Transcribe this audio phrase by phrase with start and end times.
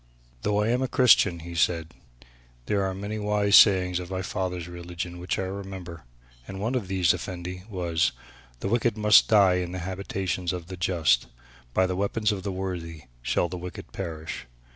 [0.41, 1.93] "Though I am a Christian," he said,
[2.65, 6.05] "there are many wise sayings of my father's religion which I remember.
[6.47, 8.11] And one of these, Effendi, was,
[8.61, 11.27] 'the wicked must die in the habitations of the just,
[11.75, 14.47] by the weapons of the worthy shall the wicked perish.'